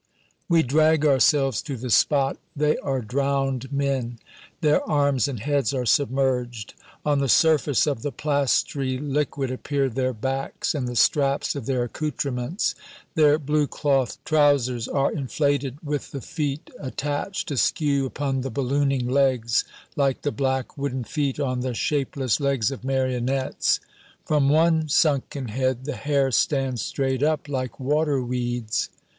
[0.49, 2.37] We drag ourselves to the spot.
[2.55, 4.17] They are drowned men.
[4.61, 6.73] Their arms and heads are submerged.
[7.05, 11.83] On the surface of the plastery liquid appear their backs and the straps of their
[11.83, 12.73] accouterments.
[13.13, 19.65] Their blue cloth trousers are inflated, with the feet attached askew upon the ballooning legs,
[19.95, 23.79] like the black wooden feet on the shapeless legs of marionettes.
[24.25, 28.89] From one sunken head the hair stands straight up like water weeds.